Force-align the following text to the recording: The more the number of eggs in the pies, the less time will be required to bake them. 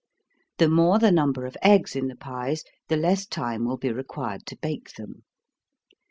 The 0.57 0.67
more 0.67 0.97
the 0.97 1.11
number 1.11 1.45
of 1.45 1.55
eggs 1.61 1.95
in 1.95 2.07
the 2.07 2.15
pies, 2.15 2.63
the 2.87 2.97
less 2.97 3.27
time 3.27 3.65
will 3.65 3.77
be 3.77 3.91
required 3.91 4.47
to 4.47 4.57
bake 4.59 4.95
them. 4.95 5.25